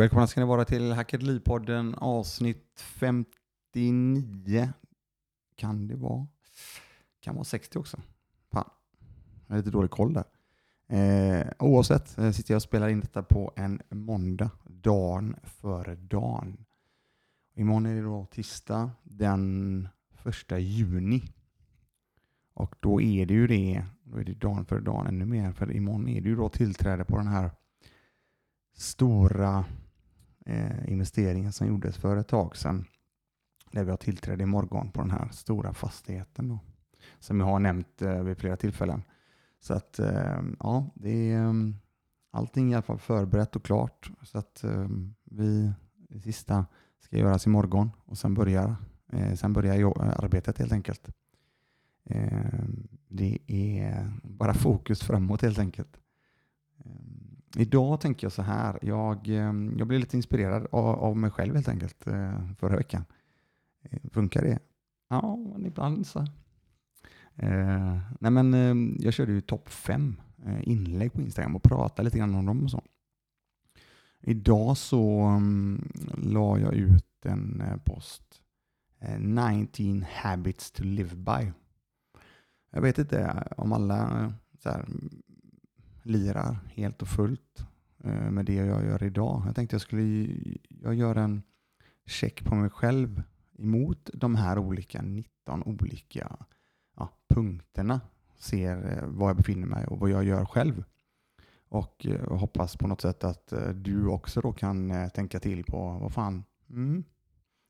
[0.00, 4.72] Och välkomna ska ni vara till Hacket Liv-podden avsnitt 59.
[5.56, 6.26] Kan det vara?
[7.20, 8.00] Kan vara 60 också.
[8.52, 8.70] Fan,
[9.46, 10.24] jag har lite dålig koll där.
[10.88, 16.64] Eh, oavsett eh, sitter jag och spelar in detta på en måndag, dagen före dagen.
[17.54, 19.88] Imorgon är det då tisdag den
[20.50, 21.22] 1 juni.
[22.54, 25.72] Och då är det ju det, då är det dagen före dagen ännu mer, för
[25.72, 27.50] imorgon är det ju då tillträde på den här
[28.74, 29.64] stora
[30.46, 32.84] eh, investeringen som gjordes för ett tag sedan.
[33.72, 36.58] Där vi har tillträde imorgon på den här stora fastigheten då,
[37.18, 39.02] som jag har nämnt eh, vid flera tillfällen.
[39.60, 41.52] Så att eh, ja, det är eh,
[42.30, 44.10] allting är i alla fall förberett och klart.
[44.22, 44.88] Så att eh,
[45.24, 45.72] vi,
[46.08, 46.66] det sista
[47.00, 48.76] ska göras imorgon och sen börjar,
[49.12, 51.08] eh, sen börjar arbetet helt enkelt.
[52.04, 52.64] Eh,
[53.08, 55.99] det är bara fokus framåt helt enkelt.
[57.56, 61.54] Idag tänker jag så här, jag, eh, jag blev lite inspirerad av, av mig själv
[61.54, 63.04] helt enkelt eh, förra veckan.
[63.82, 64.58] Eh, funkar det?
[65.08, 66.18] Ja, ibland så.
[67.36, 72.18] Eh, nej men jag körde ju topp fem eh, inlägg på Instagram och pratade lite
[72.18, 72.82] grann om dem och så.
[74.20, 78.22] Idag så um, la jag ut en post.
[79.18, 81.52] 19 habits to live by.
[82.70, 84.86] Jag vet inte om alla så här,
[86.02, 87.66] lirar helt och fullt
[88.04, 89.42] eh, med det jag gör idag.
[89.46, 90.28] Jag tänkte jag skulle
[90.68, 91.42] jag göra en
[92.06, 93.22] check på mig själv
[93.58, 96.36] emot de här olika 19 olika
[96.96, 98.00] ja, punkterna.
[98.38, 100.84] Ser eh, var jag befinner mig och vad jag gör själv.
[101.68, 106.12] Och eh, hoppas på något sätt att du också då kan tänka till på vad
[106.12, 107.04] fan, mm,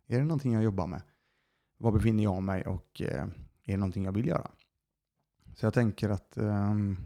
[0.06, 1.02] är det någonting jag jobbar med?
[1.78, 3.32] Var befinner jag mig och är
[3.64, 4.50] det någonting jag vill göra?
[5.54, 6.96] Så jag tänker att um,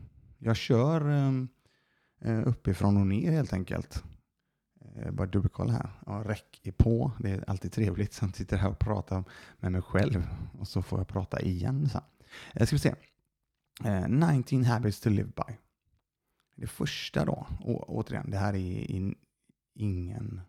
[0.45, 1.49] jag kör ehm,
[2.21, 4.05] eh, uppifrån och ner helt enkelt.
[4.97, 5.91] Eh, bara dubbelkolla här.
[6.07, 7.13] Ja, räck är på.
[7.19, 8.13] Det är alltid trevligt.
[8.13, 9.25] Sen sitter jag här och pratar
[9.59, 10.27] med mig själv
[10.59, 12.03] och så får jag prata igen sen.
[12.53, 12.95] Eh, ska vi se.
[13.85, 15.55] Eh, 19 habits to live by.
[16.57, 19.15] Det första då, å, återigen, det här är i
[19.75, 20.41] ingen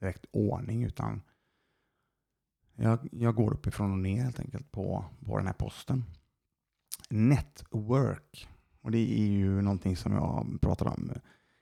[0.00, 1.22] direkt ordning utan
[2.74, 6.04] jag, jag går uppifrån och ner helt enkelt på, på den här posten.
[7.10, 8.48] Network
[8.84, 11.12] och det är ju någonting som jag pratar om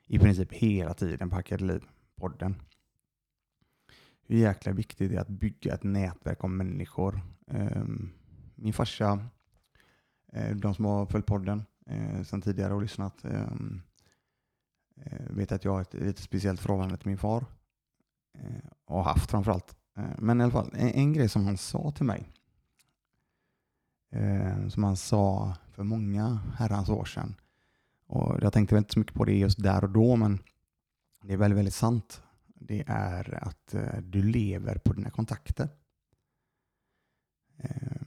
[0.07, 2.55] i princip hela tiden på Hackade Liv-podden.
[4.27, 7.21] Hur jäkla viktigt det är att bygga ett nätverk av människor.
[7.47, 8.11] Ehm,
[8.55, 9.27] min farsa,
[10.33, 13.81] eh, de som har följt podden eh, sedan tidigare och lyssnat, ehm,
[14.95, 17.45] eh, vet att jag har ett lite speciellt förhållande till min far.
[18.85, 19.75] Och haft framförallt.
[20.17, 22.29] Men i alla fall, en, en grej som han sa till mig,
[24.69, 27.35] som han sa för många herrans år sedan.
[28.07, 30.39] Och jag tänkte väl inte så mycket på det just där och då, men
[31.23, 32.21] det är väldigt, väldigt sant.
[32.45, 35.69] Det är att eh, du lever på dina kontakter.
[37.57, 38.01] Eh,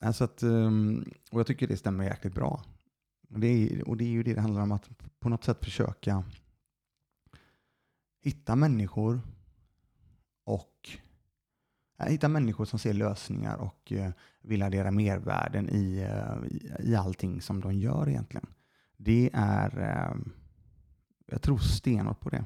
[0.00, 2.64] alltså att, ehm, och jag tycker det stämmer jäkligt bra.
[3.30, 4.88] Och det, är, och det är ju det det handlar om, att
[5.18, 6.24] på något sätt försöka
[8.20, 9.20] hitta människor
[10.44, 10.98] och
[12.00, 17.40] Eh, hitta människor som ser lösningar och eh, vill addera mervärden i, eh, i allting
[17.40, 18.46] som de gör egentligen.
[18.96, 20.16] Det är,
[21.26, 22.44] jag tror stenhårt på det.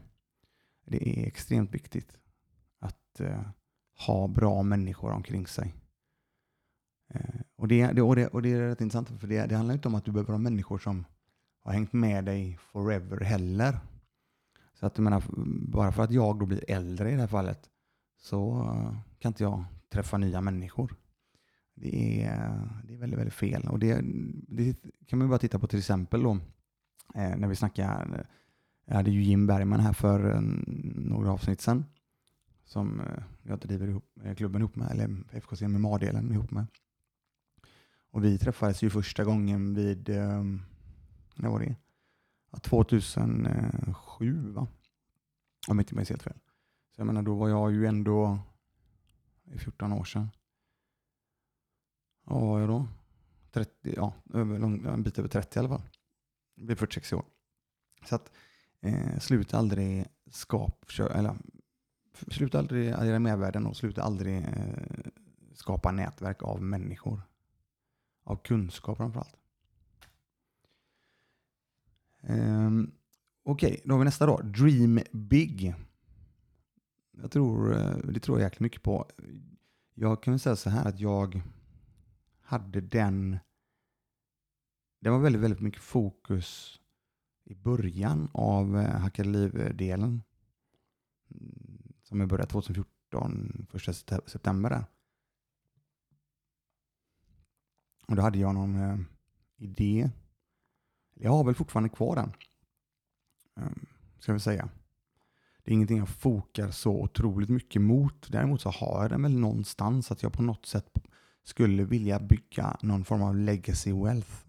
[0.87, 2.17] Det är extremt viktigt
[2.79, 3.21] att
[4.07, 5.75] ha bra människor omkring sig.
[7.57, 9.89] Och det, det, och det, och det är rätt intressant, för det, det handlar inte
[9.89, 11.05] om att du behöver ha människor som
[11.63, 13.79] har hängt med dig forever heller.
[14.75, 15.23] Så att menar,
[15.69, 17.71] bara för att jag då blir äldre i det här fallet
[18.17, 18.69] så
[19.25, 20.97] kan inte jag träffa nya människor.
[21.75, 23.69] Det är, det är väldigt, väldigt fel.
[23.69, 24.01] Och det,
[24.49, 24.77] det
[25.07, 26.33] kan man bara titta på till exempel då,
[27.15, 28.27] eh, när vi snackar,
[28.85, 30.41] jag hade ju Jim Bergman här för eh,
[30.95, 31.85] några avsnitt sedan,
[32.65, 34.05] som eh, jag driver ihop,
[34.37, 36.67] klubben ihop med, eller FKC MMA-delen ihop med.
[38.11, 40.09] Och vi träffades ju första gången vid,
[41.35, 41.77] när var det?
[42.61, 44.67] 2007 va?
[45.69, 46.39] Om jag inte minns helt fel.
[46.95, 48.39] Så jag menar, då var jag ju ändå
[49.45, 50.31] i 14 år sedan.
[52.25, 52.89] Vad var jag då?
[53.51, 55.83] 30, ja, en bit över 30 i alla fall.
[56.55, 57.25] Jag blev 46 år.
[58.05, 58.33] Så att
[58.81, 61.35] eh, sluta aldrig skap, eller
[62.29, 65.11] sluta aldrig addera mervärden och sluta aldrig eh,
[65.55, 67.23] skapa nätverk av människor.
[68.25, 69.37] Av kunskap framförallt.
[72.21, 72.93] Um,
[73.47, 74.41] Okej, okay, då har vi nästa då.
[74.41, 75.75] Dream big.
[77.23, 79.11] Jag tror, eh, det tror jag jäkligt mycket på.
[79.95, 81.43] Jag kan väl säga så här att jag
[82.41, 83.39] hade den...
[85.01, 86.81] Det var väldigt, väldigt mycket fokus
[87.45, 90.23] i början av Hacka Hackade liv-delen.
[92.03, 93.93] som jag började 2014, första
[94.27, 94.85] september där.
[98.07, 98.99] Och då hade jag någon eh,
[99.57, 100.11] idé.
[101.15, 102.33] Jag har väl fortfarande kvar den.
[103.57, 103.87] Ehm,
[104.19, 104.69] ska vi säga.
[105.65, 108.33] Det är ingenting jag fokar så otroligt mycket mot.
[108.33, 110.99] Däremot så har jag den väl någonstans att jag på något sätt
[111.45, 114.47] skulle vilja bygga någon form av legacy wealth.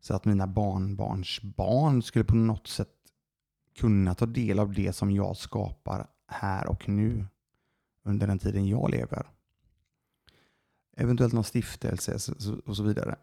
[0.00, 2.88] Så att mina barnbarns barn skulle på något sätt
[3.78, 7.26] kunna ta del av det som jag skapar här och nu
[8.04, 9.26] under den tiden jag lever.
[10.96, 12.34] Eventuellt någon stiftelse
[12.66, 13.16] och så vidare.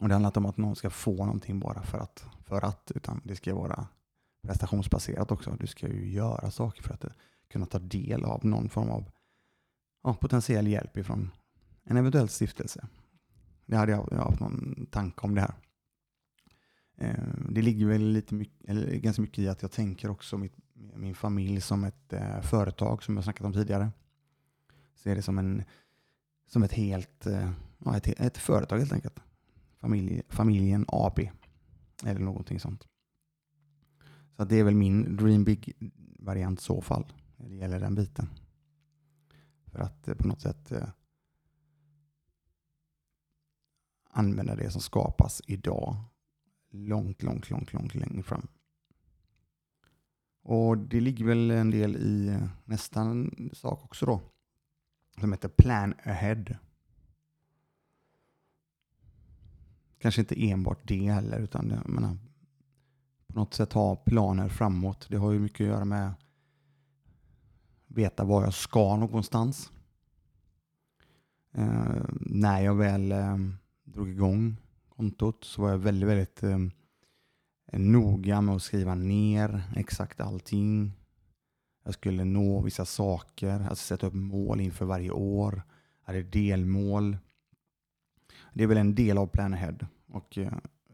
[0.00, 2.92] Och Det handlar inte om att någon ska få någonting bara för att, för att
[2.94, 3.86] utan det ska vara
[4.46, 5.56] prestationsbaserat också.
[5.60, 7.10] Du ska ju göra saker för att eh,
[7.48, 9.10] kunna ta del av någon form av
[10.02, 11.30] ja, potentiell hjälp ifrån
[11.84, 12.88] en eventuell stiftelse.
[13.66, 15.54] Det hade jag, jag haft någon tanke om det här.
[16.96, 20.56] Eh, det ligger väl lite mycket, eller ganska mycket i att jag tänker också mitt,
[20.74, 23.90] min familj som ett eh, företag som jag snackat om tidigare.
[24.94, 25.64] Ser det som, en,
[26.46, 27.50] som ett helt eh,
[27.84, 29.20] ja, ett, ett företag helt enkelt.
[29.76, 31.20] Familj, familjen AB
[32.04, 32.86] eller någonting sånt.
[34.36, 38.28] Så det är väl min Dream Big-variant i så fall när det gäller den biten.
[39.64, 40.88] För att eh, på något sätt eh,
[44.10, 45.96] använda det som skapas idag
[46.70, 48.48] långt, långt, långt, långt längre fram.
[50.42, 54.20] Och det ligger väl en del i eh, nästa sak också då.
[55.20, 56.44] Som heter Plan Ahead.
[59.98, 62.16] Kanske inte enbart det heller, utan jag menar,
[63.36, 65.06] på något sätt ha planer framåt.
[65.10, 66.12] Det har ju mycket att göra med
[67.86, 69.70] veta var jag ska någonstans.
[71.52, 73.36] Eh, när jag väl eh,
[73.84, 74.56] drog igång
[74.88, 76.58] kontot så var jag väldigt, väldigt eh,
[77.78, 80.92] noga med att skriva ner exakt allting.
[81.84, 85.62] Jag skulle nå vissa saker, alltså sätta upp mål inför varje år.
[86.00, 87.16] Jag hade delmål.
[88.54, 89.78] Det är väl en del av Plan Ahead.
[90.06, 90.52] Och eh,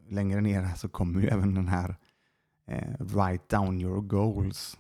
[0.09, 1.97] längre ner så kommer ju även den här
[2.73, 4.79] eh, Write down your goals.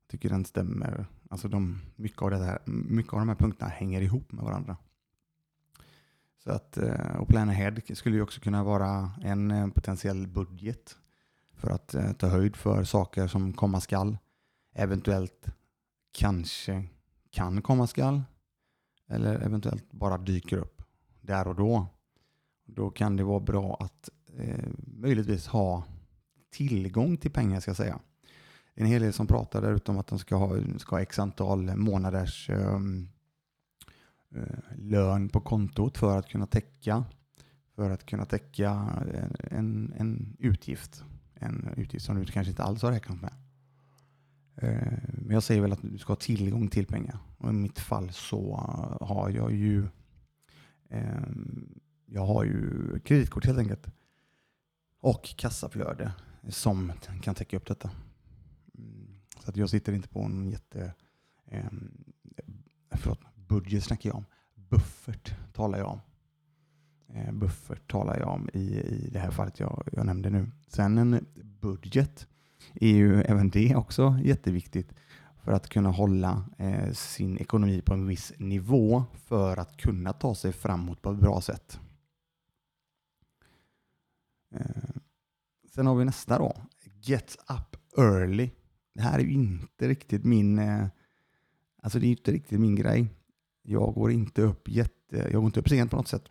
[0.00, 1.06] Jag tycker den stämmer.
[1.30, 4.76] Alltså de, mycket, av det här, mycket av de här punkterna hänger ihop med varandra.
[6.44, 10.96] Så att, eh, och Plan Ahead skulle ju också kunna vara en eh, potentiell budget
[11.54, 14.18] för att eh, ta höjd för saker som komma skall.
[14.74, 15.46] Eventuellt
[16.12, 16.84] kanske
[17.30, 18.22] kan komma skall.
[19.08, 20.82] Eller eventuellt bara dyker upp
[21.20, 21.86] där och då.
[22.64, 25.84] Då kan det vara bra att eh, möjligtvis ha
[26.50, 27.98] tillgång till pengar ska jag säga.
[28.74, 31.18] En hel del som pratar där ute om att de ska ha, ska ha x
[31.18, 33.08] antal månaders um,
[34.76, 37.04] lön på kontot för att kunna täcka
[37.78, 38.70] för att kunna täcka
[39.14, 41.04] eh, en, en utgift.
[41.34, 43.32] En utgift som du kanske inte alls har räknat med.
[44.56, 47.18] Eh, men jag säger väl att du ska ha tillgång till pengar.
[47.38, 48.56] Och I mitt fall så
[49.00, 49.88] har jag ju
[50.88, 53.86] ehm, jag har ju kreditkort helt enkelt.
[55.00, 56.12] Och kassaflöde
[56.48, 56.92] som
[57.22, 57.90] kan täcka upp detta.
[59.44, 60.94] Så att jag sitter inte på en jätte...
[61.46, 61.64] Eh,
[62.90, 64.24] förlåt, budget snackar jag om.
[64.54, 66.00] Buffert talar jag om.
[67.08, 70.50] Eh, buffert talar jag om i, i det här fallet jag, jag nämnde nu.
[70.68, 71.26] Sen en
[71.60, 72.26] budget
[72.74, 74.94] är ju även det också jätteviktigt
[75.44, 80.34] för att kunna hålla eh, sin ekonomi på en viss nivå för att kunna ta
[80.34, 81.80] sig framåt på ett bra sätt.
[84.50, 84.87] Eh,
[85.78, 86.56] sen har vi nästa då.
[87.02, 88.50] Get up early.
[88.94, 90.86] Det här är ju inte riktigt min, eh,
[91.82, 93.08] alltså det är inte riktigt min grej.
[93.62, 96.28] Jag går inte upp jätte, jag går inte upp sent på något sätt.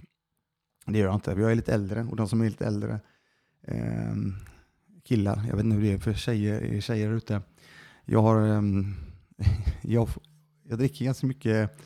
[0.86, 1.32] Det gör jag inte.
[1.32, 3.00] Jag är lite äldre och de som är lite äldre
[3.62, 4.16] eh,
[5.04, 7.42] killar, jag vet inte hur det är för tjejer, eh, tjejer ute.
[8.06, 8.62] Jag har, eh,
[9.82, 10.10] jag,
[10.64, 11.80] jag dricker ganska mycket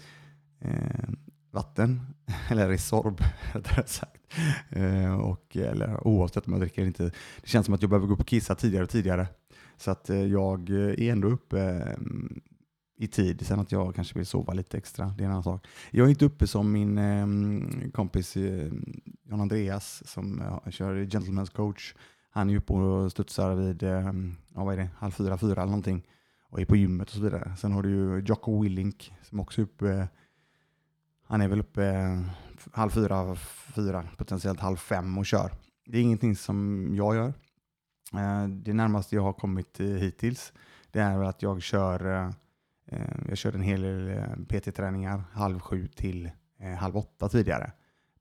[0.60, 1.10] eh,
[1.52, 2.02] vatten,
[2.50, 3.22] eller Resorb
[3.54, 4.22] rättare sagt.
[4.70, 7.04] Eh, och, eller oavsett om jag dricker eller inte.
[7.42, 9.28] Det känns som att jag behöver gå upp och kissa tidigare och tidigare.
[9.78, 12.42] Så att eh, jag eh, är ändå uppe mm,
[12.98, 13.46] i tid.
[13.46, 15.68] Sen att jag kanske vill sova lite extra, det är en annan sak.
[15.92, 18.72] Jag är inte uppe som min ehm, kompis eh,
[19.24, 21.96] John Andreas som eh, kör Gentleman's coach.
[22.34, 26.04] Han är uppe och studsar vid ja, vad är det, halv fyra, fyra eller någonting
[26.50, 27.56] och är på gymmet och så vidare.
[27.58, 30.08] Sen har du ju Jocko Willink som också är uppe
[31.32, 32.22] han är väl uppe eh,
[32.72, 33.36] halv fyra,
[33.76, 35.52] fyra, potentiellt halv fem och kör.
[35.86, 37.34] Det är ingenting som jag gör.
[38.14, 40.54] Eh, det närmaste jag har kommit eh, hittills
[40.92, 42.34] det är väl att jag kör
[43.28, 46.32] jag kör en hel del PT-träningar halv sju till
[46.80, 47.72] halv åtta tidigare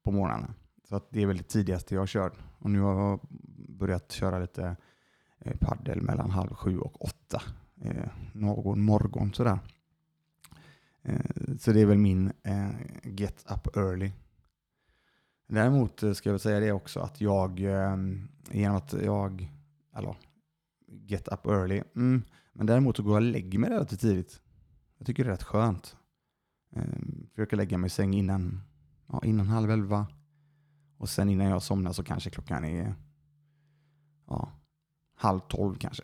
[0.02, 0.54] på morgonen.
[0.88, 2.38] Så att det är väl det tidigaste jag har kört.
[2.58, 3.20] Och nu har jag
[3.68, 4.76] börjat köra lite
[5.60, 7.42] paddel mellan halv sju och åtta
[8.32, 9.58] någon morgon sådär.
[11.02, 12.70] Eh, så det är väl min eh,
[13.04, 14.12] get up early.
[15.48, 17.96] Däremot eh, ska jag väl säga det också att jag, eh,
[18.50, 19.52] genom att jag,
[19.96, 20.16] eller
[20.86, 24.40] get up early, mm, men däremot så går jag och lägger mig relativt tidigt.
[24.98, 25.96] Jag tycker det är rätt skönt.
[27.30, 28.60] Försöker lägga mig i säng innan,
[29.06, 30.06] ja, innan halv elva.
[30.98, 32.94] Och sen innan jag somnar så kanske klockan är
[34.26, 34.52] ja,
[35.14, 36.02] halv tolv kanske.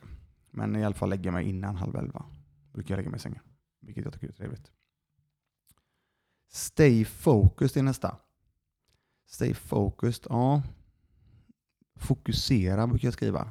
[0.51, 2.25] Men i alla fall lägga mig innan halv elva.
[2.73, 3.43] Brukar jag lägga mig i sängen.
[3.81, 4.73] Vilket jag tycker är trevligt.
[6.49, 8.17] Stay focused är nästa.
[9.27, 10.63] Stay focused, ja.
[11.97, 13.51] Fokusera brukar jag skriva.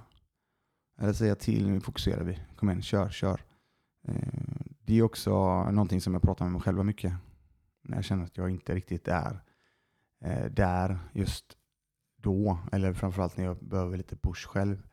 [0.97, 2.39] Eller säga till, nu fokuserar vi.
[2.55, 3.41] Kom igen, kör, kör.
[4.07, 7.13] Eh, det är också någonting som jag pratar med mig själv mycket.
[7.81, 9.39] När jag känner att jag inte riktigt är
[10.21, 11.57] eh, där just
[12.17, 12.59] då.
[12.71, 14.87] Eller framförallt när jag behöver lite push själv.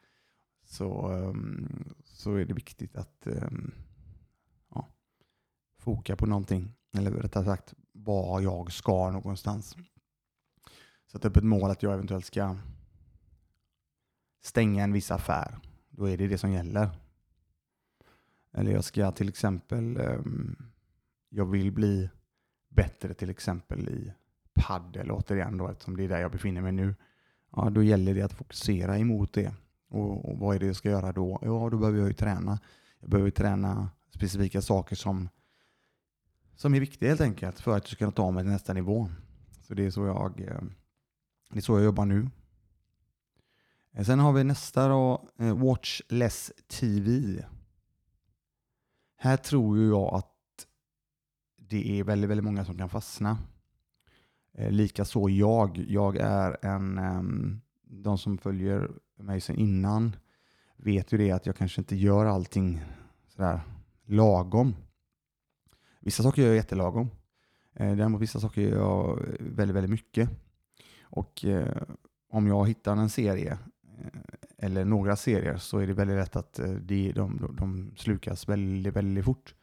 [0.65, 3.75] Så, ehm, så är det viktigt att ehm,
[4.75, 4.89] ja,
[5.79, 6.75] foka på någonting.
[6.97, 9.77] Eller rättare sagt, var jag ska någonstans.
[11.13, 12.57] Sätta upp ett mål att jag eventuellt ska
[14.43, 15.59] stänga en viss affär.
[15.91, 16.91] Då är det det som gäller.
[18.53, 20.57] Eller jag ska till exempel, ehm,
[21.29, 22.11] jag vill bli
[22.69, 24.13] bättre till exempel i
[24.55, 26.95] paddel återigen då eftersom det är där jag befinner mig nu.
[27.57, 29.55] Ja, då gäller det att fokusera emot det.
[29.89, 31.39] Och, och vad är det jag ska göra då?
[31.43, 32.59] Ja, då behöver jag ju träna.
[33.01, 35.29] Jag behöver träna specifika saker som,
[36.55, 39.09] som är viktiga helt enkelt för att jag ska kunna ta mig till nästa nivå.
[39.61, 40.63] Så det är så jag, eh,
[41.51, 42.29] det är så jag jobbar nu.
[43.93, 47.45] Eh, sen har vi nästa då, eh, Watch Less TV.
[49.17, 50.29] Här tror ju jag att
[51.57, 53.39] det är väldigt, väldigt många som kan fastna.
[54.55, 55.79] Likaså jag.
[55.89, 60.17] Jag är en, ehm, de som följer mig sedan innan
[60.77, 62.85] vet ju det att jag kanske inte gör allting
[63.29, 63.61] sådär
[64.07, 64.75] lagom.
[66.05, 67.11] Vissa saker gör jag jättelagom.
[67.75, 70.31] Eh, däremot vissa saker gör jag eh, väldigt, väldigt mycket.
[71.03, 71.83] Och eh,
[72.29, 73.59] om jag hittar en serie
[73.99, 74.21] eh,
[74.59, 78.97] eller några serier så är det väldigt lätt att eh, de, de, de slukas väldigt,
[78.97, 79.55] väldigt fort.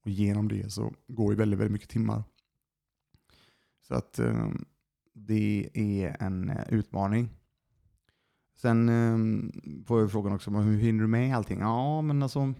[0.00, 2.24] Och genom det så går det väldigt, väldigt mycket timmar.
[3.80, 4.48] Så att eh,
[5.12, 7.28] det är en utmaning.
[8.56, 11.60] Sen får jag frågan också, hur hinner du med allting?
[11.60, 12.54] Ja, men alltså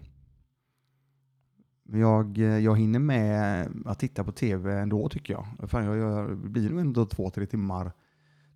[1.85, 5.71] jag, jag hinner med att titta på tv ändå tycker jag.
[5.71, 7.93] Fan, jag, jag blir nog ändå två, tre timmar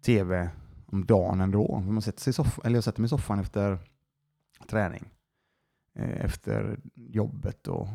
[0.03, 0.51] tv
[0.87, 1.81] om dagen ändå.
[1.81, 3.79] Man sätter sig soff- eller jag sätter mig i soffan efter
[4.69, 5.05] träning.
[5.95, 7.89] Eh, efter jobbet och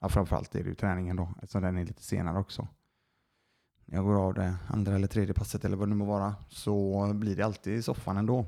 [0.00, 2.68] ja, framförallt är det ju träningen då, eftersom den är lite senare också
[3.94, 7.06] jag går av det andra eller tredje passet eller vad det nu må vara så
[7.14, 8.46] blir det alltid i soffan ändå.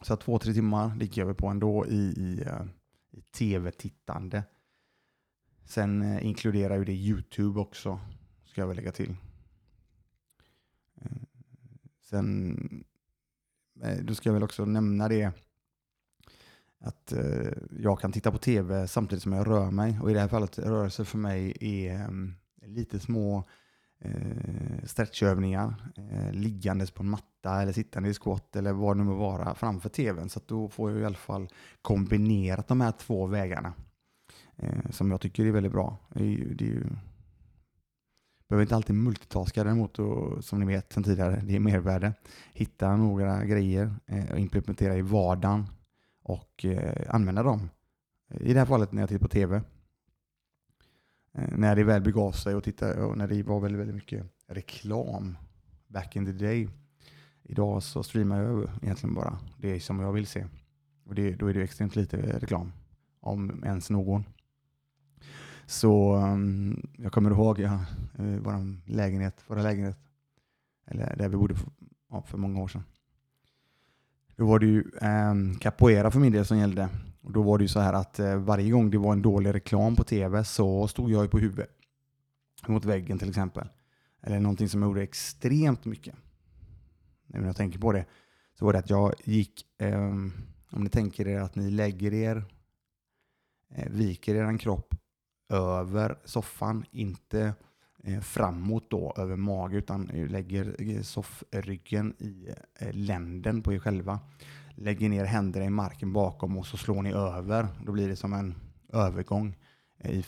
[0.00, 2.62] Så två, tre timmar ligger jag på ändå i, i, eh,
[3.10, 4.44] i tv-tittande.
[5.64, 8.00] Sen eh, inkluderar ju det YouTube också,
[8.44, 9.16] ska jag väl lägga till.
[11.00, 11.22] Eh,
[12.02, 12.84] sen
[13.82, 15.32] eh, då ska jag väl också nämna det
[16.84, 20.00] att eh, jag kan titta på tv samtidigt som jag rör mig.
[20.00, 23.44] Och i det här fallet rörelse för mig är eh, lite små
[23.98, 29.10] eh, stretchövningar, eh, liggandes på en matta eller sittande i squat eller vad det nu
[29.10, 30.28] må vara framför tvn.
[30.28, 31.48] Så då får jag i alla fall
[31.82, 33.72] kombinerat de här två vägarna
[34.56, 35.98] eh, som jag tycker är väldigt bra.
[36.14, 36.84] Det är ju, det är ju,
[38.48, 42.12] behöver inte alltid multitaska däremot, och, som ni vet sedan tidigare, det är mervärde.
[42.52, 45.66] Hitta några grejer eh, och implementera i vardagen
[46.22, 47.70] och eh, använda dem.
[48.40, 49.62] I det här fallet när jag tittar på tv
[51.34, 54.26] Eh, när det väl begav sig och, tittade och när det var väldigt, väldigt mycket
[54.46, 55.36] reklam
[55.86, 56.68] back in the day.
[57.42, 60.46] Idag så streamar jag egentligen bara det som jag vill se.
[61.04, 62.72] Och det, då är det extremt lite reklam,
[63.20, 64.24] om ens någon.
[65.66, 67.84] Så um, jag kommer ihåg ja,
[68.18, 69.98] eh, uh, vår lägenhet, våra lägenhet,
[70.86, 71.68] eller där vi bodde för,
[72.10, 72.84] ja, för många år sedan.
[74.36, 76.88] Då var det ju um, capoeira för min del som gällde.
[77.22, 79.54] Och då var det ju så här att uh, varje gång det var en dålig
[79.54, 81.70] reklam på tv så stod jag ju på huvudet.
[82.66, 83.68] Mot väggen till exempel.
[84.22, 86.14] Eller någonting som jag gjorde extremt mycket.
[87.26, 88.04] När jag tänker på det.
[88.58, 90.32] Så var det att jag gick, um,
[90.70, 92.36] om ni tänker er att ni lägger er,
[93.78, 94.94] uh, viker er kropp
[95.48, 97.54] över soffan, inte
[98.04, 102.48] eh, framåt då över mage utan lägger eh, soffryggen i
[102.78, 104.20] eh, länden på er själva
[104.74, 107.68] lägger ner händerna i marken bakom och så slår ni över.
[107.84, 108.54] Då blir det som en
[108.92, 109.56] övergång.
[110.04, 110.24] I,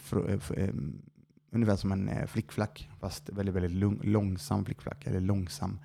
[1.50, 5.80] ungefär som en flickflack, fast väldigt, väldigt långsam flickflack, eller långsam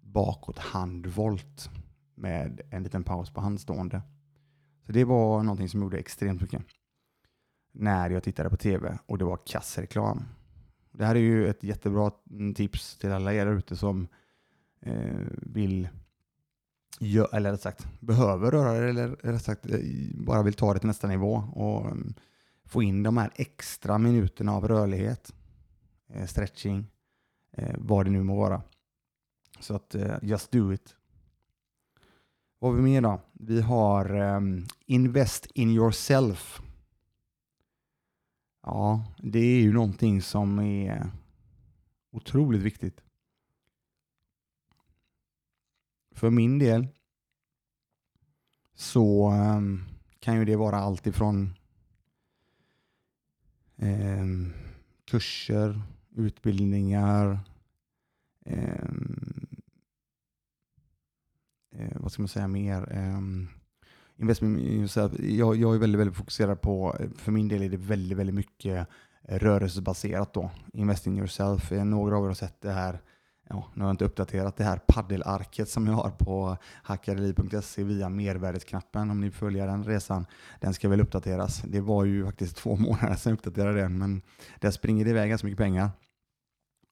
[0.00, 1.70] bakåt handvolt
[2.14, 4.02] med en liten paus på handstående.
[4.86, 6.62] Så det var någonting som gjorde extremt mycket
[7.78, 10.24] när jag tittade på tv och det var kassreklam.
[10.92, 12.10] Det här är ju ett jättebra
[12.54, 14.08] tips till alla er ute som
[14.80, 15.88] eh, vill,
[17.32, 19.80] eller rätt sagt, behöver röra det eller rätt sagt eh,
[20.14, 22.14] bara vill ta det till nästa nivå och mm,
[22.64, 25.34] få in de här extra minuterna av rörlighet,
[26.08, 26.86] eh, stretching,
[27.52, 28.62] eh, vad det nu må vara.
[29.60, 30.94] Så att eh, just do it.
[32.58, 33.20] Vad har vi mer då?
[33.32, 36.60] Vi har um, Invest in yourself.
[38.68, 41.10] Ja, det är ju någonting som är
[42.10, 43.00] otroligt viktigt.
[46.10, 46.86] För min del
[48.74, 49.84] så ehm,
[50.20, 51.54] kan ju det vara allt ifrån
[53.76, 54.26] eh,
[55.04, 57.40] kurser, utbildningar,
[58.44, 59.46] ehm,
[61.70, 62.92] eh, vad ska man säga mer?
[62.92, 63.48] Ehm,
[64.16, 68.34] investment, jag, jag är väldigt, väldigt fokuserad på, för min del är det väldigt, väldigt
[68.34, 68.88] mycket
[69.28, 70.50] rörelsebaserat då.
[70.72, 71.72] Invest in yourself.
[71.72, 73.00] Eh, några av er har sett det här
[73.48, 78.08] ja, nu har jag inte uppdaterat det här paddelarket som jag har på hackareli.se via
[78.08, 80.26] mervärdesknappen om ni följer den resan.
[80.60, 81.62] Den ska väl uppdateras.
[81.62, 84.22] Det var ju faktiskt två månader sedan jag uppdaterade den, men
[84.60, 85.90] där springer det iväg ganska mycket pengar.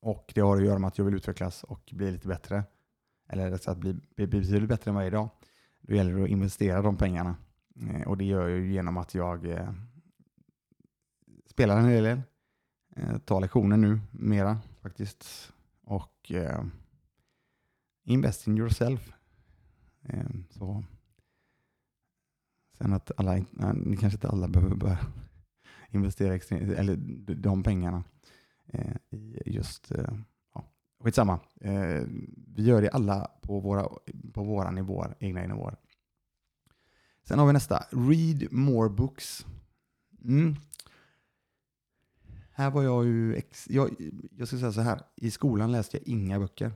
[0.02, 2.64] Och det har att göra med att jag vill utvecklas och bli lite bättre.
[3.28, 5.28] Eller att bli, bli betydligt bättre än vad jag är idag.
[5.87, 7.37] Då gäller det att investera de pengarna.
[7.81, 9.73] Eh, och det gör jag ju genom att jag eh,
[11.47, 12.23] spelar en hel del.
[12.97, 16.64] Eh, tar lektioner nu mera faktiskt och eh,
[18.05, 19.12] invest in yourself.
[20.03, 20.85] Eh, så.
[22.79, 23.44] Sen att alla,
[23.75, 24.99] ni kanske inte alla behöver börja
[25.90, 26.97] investera eller
[27.35, 28.05] de pengarna
[28.66, 30.14] eh, i just, eh,
[31.05, 31.40] skitsamma.
[31.61, 32.03] Eh,
[32.55, 33.88] vi gör det alla på våra,
[34.33, 35.77] på våra nivåer, egna nivåer.
[37.29, 39.47] Sen har vi nästa, read more books.
[40.25, 40.57] Mm.
[42.53, 43.97] Här var jag ju, ex, jag,
[44.31, 46.73] jag ska säga så här, i skolan läste jag inga böcker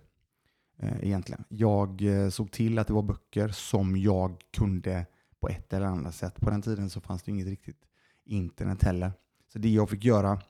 [0.78, 1.44] eh, egentligen.
[1.48, 5.06] Jag eh, såg till att det var böcker som jag kunde
[5.40, 6.40] på ett eller annat sätt.
[6.40, 7.84] På den tiden så fanns det inget riktigt
[8.24, 9.12] internet heller.
[9.52, 10.40] Så det jag fick göra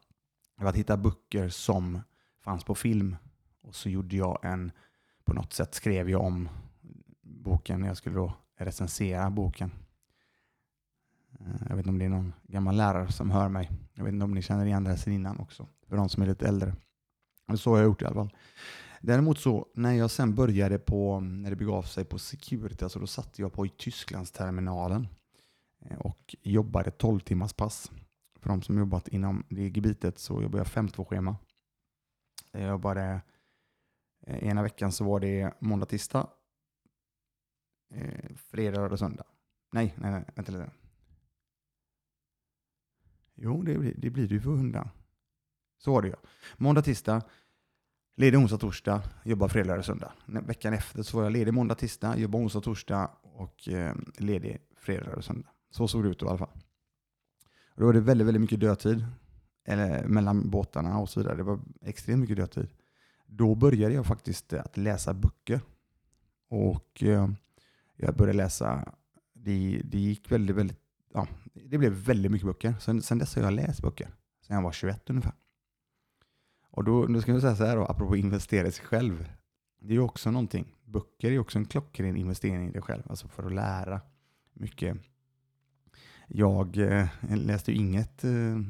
[0.56, 2.00] var att hitta böcker som
[2.44, 3.16] fanns på film.
[3.68, 4.72] Och så gjorde jag en,
[5.24, 6.48] på något sätt skrev jag om
[7.22, 7.84] boken.
[7.84, 9.70] Jag skulle då recensera boken.
[11.40, 13.70] Eh, jag vet inte om det är någon gammal lärare som hör mig.
[13.94, 16.22] Jag vet inte om ni känner igen det här sen innan också, för de som
[16.22, 16.76] är lite äldre.
[17.46, 18.36] Men så har jag gjort i alla fall.
[19.00, 23.06] Däremot så, när jag sen började på, när det begav sig på Security, alltså då
[23.06, 25.08] satt jag på i Tysklandsterminalen
[25.84, 27.90] eh, och jobbade 12 timmars pass.
[28.40, 31.36] För de som jobbat inom det gebitet så jobbade jag 5-2-schema.
[32.52, 33.20] Jag jobbade,
[34.28, 36.30] Eh, ena veckan så var det måndag, tisdag,
[37.94, 39.24] eh, fredag, lördag, söndag.
[39.72, 40.70] Nej, nej, nej, vänta lite.
[43.34, 44.90] Jo, det, det blir det ju för hundra.
[45.78, 46.14] Så var det ju.
[46.56, 47.22] Måndag, tisdag,
[48.16, 50.12] ledig onsdag, torsdag, jobbar fredag lördag, söndag.
[50.26, 55.06] Veckan efter så var jag ledig måndag, tisdag, jobbar onsdag, torsdag och eh, ledig fredag
[55.06, 55.48] lördag, söndag.
[55.70, 56.62] Så såg det ut då i alla fall.
[57.68, 59.06] Och då var det väldigt, väldigt mycket dödtid
[59.64, 61.36] eller, mellan båtarna och så vidare.
[61.36, 62.68] Det var extremt mycket dödtid.
[63.30, 65.60] Då började jag faktiskt eh, att läsa böcker.
[66.48, 67.28] Och eh,
[67.96, 68.92] jag började läsa,
[69.32, 70.80] det, det gick väldigt, väldigt
[71.14, 72.74] ja, det blev väldigt mycket böcker.
[72.80, 74.08] Sen, sen dess har jag läst böcker.
[74.46, 75.34] Sen jag var 21 ungefär.
[76.70, 79.32] Och då, då ska jag säga så här då, apropå investera i sig själv.
[79.80, 80.74] Det är ju också någonting.
[80.84, 83.02] Böcker är också en klockren investering i dig själv.
[83.06, 84.00] Alltså för att lära
[84.52, 84.96] mycket.
[86.26, 88.60] Jag eh, läste ju inget eh,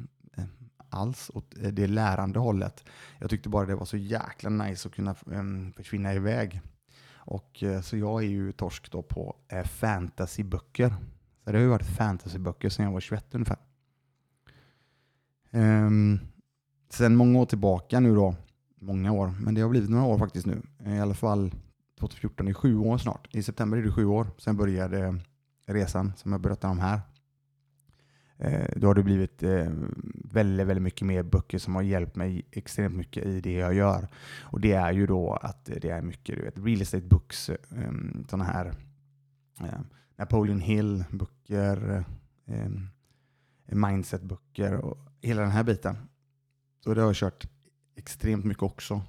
[0.90, 2.84] alls åt det lärande hållet.
[3.18, 6.60] Jag tyckte bara det var så jäkla nice att kunna ehm, försvinna iväg.
[7.14, 10.94] Och, eh, så jag är ju torsk då på eh, fantasyböcker.
[11.44, 13.58] Så det har ju varit fantasyböcker sedan jag var 21 ungefär.
[15.50, 16.20] Um,
[16.90, 18.34] sen många år tillbaka nu då,
[18.80, 20.62] många år, men det har blivit några år faktiskt nu.
[20.84, 21.50] Eh, I alla fall
[22.00, 23.28] 2014, det är sju år snart.
[23.30, 24.26] I september är det sju år.
[24.38, 25.20] Sen började
[25.66, 27.00] resan som jag berättar om här.
[28.40, 29.72] Eh, då har det blivit eh,
[30.14, 34.08] väldigt, väldigt mycket mer böcker som har hjälpt mig extremt mycket i det jag gör.
[34.40, 37.56] Och det är ju då att det är mycket du vet, real estate books, eh,
[37.70, 38.74] mm, sådana här
[40.16, 42.04] Napoleon Hill-böcker,
[43.66, 45.96] mindset-böcker och hela den här biten.
[46.84, 47.48] Så det har jag kört
[47.96, 49.02] extremt mycket också.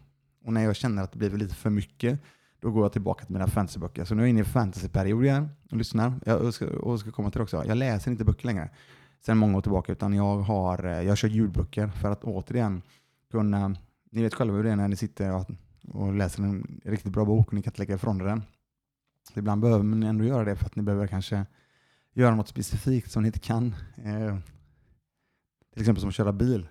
[0.45, 2.19] Och när jag känner att det blir lite för mycket,
[2.59, 4.05] då går jag tillbaka till mina fantasyböcker.
[4.05, 6.13] Så nu är jag inne i fantasyperioden igen och lyssnar.
[6.25, 7.63] Jag ska, och ska komma till det också.
[7.65, 8.69] Jag läser inte böcker längre
[9.19, 12.81] sedan många år tillbaka, utan jag har eh, jag kör ljudböcker för att återigen
[13.31, 13.75] kunna,
[14.11, 15.45] ni vet själva hur det är när ni sitter och,
[15.93, 18.43] och läser en riktigt bra bok och ni kan inte lägga ifrån den.
[19.35, 21.45] Ibland behöver man ändå göra det för att ni behöver kanske
[22.13, 24.37] göra något specifikt som ni inte kan eh,
[25.73, 26.67] till exempel som att köra bil.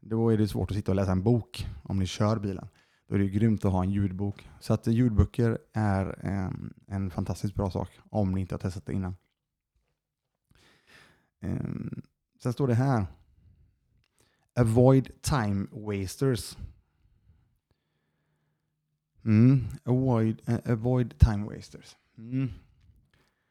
[0.00, 2.68] Då är det svårt att sitta och läsa en bok om ni kör bilen.
[3.08, 4.48] Då är det grymt att ha en ljudbok.
[4.60, 8.86] Så att eh, ljudböcker är en, en fantastiskt bra sak om ni inte har testat
[8.86, 9.16] det innan.
[11.40, 12.02] Um,
[12.42, 13.06] sen står det här.
[14.54, 16.58] Avoid time wasters.
[19.24, 21.96] Mm, avoid, uh, avoid time wasters.
[22.18, 22.50] Mm.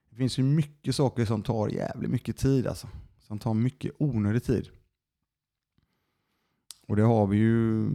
[0.09, 2.89] Det finns ju mycket saker som tar jävligt mycket tid alltså.
[3.19, 4.69] Som tar mycket onödig tid.
[6.87, 7.89] Och det har vi ju,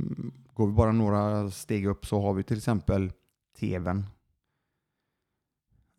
[0.53, 3.13] går vi bara några steg upp så har vi till exempel
[3.59, 4.07] tvn.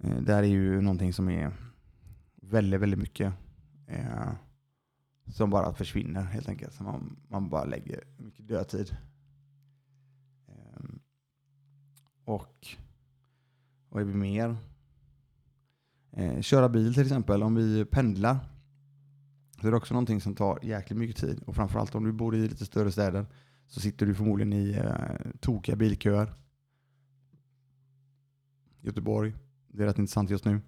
[0.04, 1.52] Eh, där är ju någonting som är
[2.36, 3.34] väldigt, väldigt mycket
[3.88, 4.32] eh,
[5.28, 6.74] som bara försvinner helt enkelt.
[6.74, 8.98] Så man, man bara lägger mycket dödtid.
[10.48, 10.86] Eh,
[12.26, 12.68] och
[13.90, 14.58] vad är vi mer?
[16.12, 18.38] Eh, köra bil till exempel, om vi pendlar.
[19.62, 21.44] Så är det också någonting som tar jäkligt mycket tid.
[21.46, 23.26] Och framförallt om du bor i lite större städer
[23.68, 26.34] så sitter du förmodligen i eh, tokiga bilköer.
[28.82, 29.34] Göteborg,
[29.68, 30.62] det är rätt intressant just nu.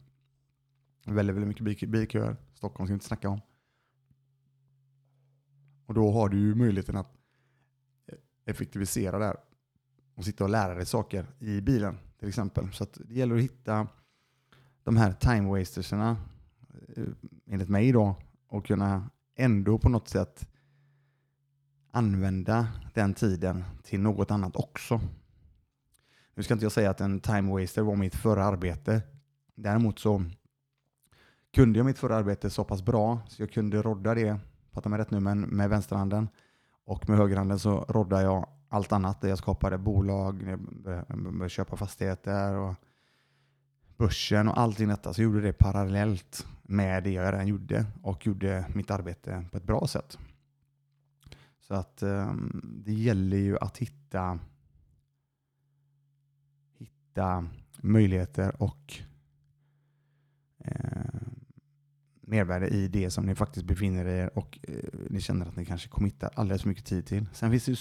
[1.06, 2.38] Väldigt, väldigt mycket bilköer.
[2.57, 3.41] Stockholm ska vi inte snacka om.
[5.85, 7.17] Och då har du ju möjligheten att
[8.45, 9.37] effektivisera där
[10.15, 12.73] och sitta och lära dig saker i bilen till exempel.
[12.73, 13.87] Så det gäller att hitta
[14.83, 16.17] de här time wasterserna
[16.95, 17.03] eh,
[17.45, 18.15] enligt mig då
[18.47, 20.49] och kunna ändå på något sätt
[21.91, 25.01] använda den tiden till något annat också.
[26.35, 29.01] Nu ska inte jag säga att en time waster var mitt förra arbete.
[29.55, 30.25] Däremot så
[31.57, 34.39] kunde jag mitt förra arbete så pass bra så jag kunde rodda det,
[34.71, 36.29] fatta mig rätt nu, men med vänsterhanden.
[36.85, 39.21] Och med högerhanden så roddade jag allt annat.
[39.21, 42.75] Där jag skapade bolag, började köpa fastigheter och
[43.97, 45.13] börsen och allting detta.
[45.13, 49.57] Så jag gjorde det parallellt med det jag redan gjorde och gjorde mitt arbete på
[49.57, 50.17] ett bra sätt.
[51.59, 54.39] Så att um, det gäller ju att hitta,
[56.77, 57.47] hitta
[57.81, 58.93] möjligheter och
[60.57, 61.26] eh,
[62.27, 64.73] mervärde i det som ni faktiskt befinner er och eh,
[65.09, 67.25] ni känner att ni kanske committar alldeles för mycket tid till.
[67.33, 67.77] Sen finns det ju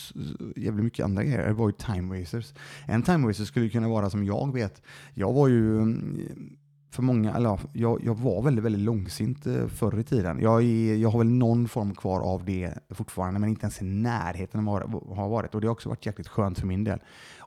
[0.64, 1.46] jävligt mycket andra grejer.
[1.46, 2.54] Det var ju time wasters.
[2.86, 4.82] En time waster skulle kunna vara som jag vet.
[5.14, 6.56] Jag var ju mm,
[6.90, 10.40] för många, eller jag, jag var väldigt, väldigt långsint eh, förr i tiden.
[10.40, 13.84] Jag, är, jag har väl någon form kvar av det fortfarande, men inte ens i
[13.84, 15.54] närheten av vad har varit.
[15.54, 16.98] Och det har också varit jäkligt skönt för min del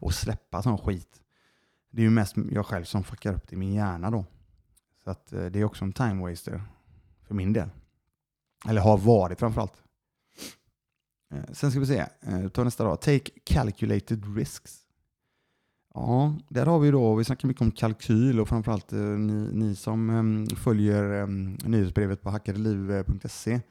[0.02, 1.22] att släppa sån skit.
[1.92, 4.26] Det är ju mest jag själv som fuckar upp det i min hjärna då.
[5.04, 6.62] Så att eh, det är också en time waster
[7.30, 7.70] för min del.
[8.68, 9.84] Eller har varit framförallt.
[11.34, 12.96] Eh, sen ska vi se, eh, vi tar nästa då.
[12.96, 14.80] Take calculated risks.
[15.94, 19.76] Ja, där har vi då, vi snackar mycket om kalkyl och framförallt eh, ni, ni
[19.76, 23.62] som ehm, följer ehm, nyhetsbrevet på hackareliv.se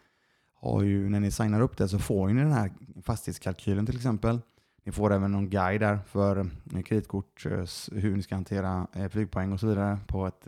[0.55, 4.41] har ju, när ni signar upp det så får ni den här fastighetskalkylen till exempel.
[4.85, 6.51] Ni får även någon guide där för
[6.85, 7.47] kreditkort,
[7.93, 10.47] hur ni ska hantera flygpoäng och så vidare på ett,